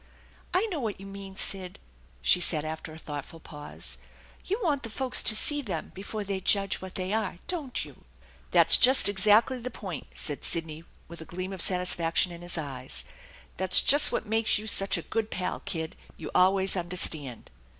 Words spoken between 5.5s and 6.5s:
them before they